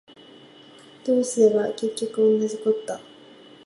[1.03, 2.99] そうすれば結局おんなじこった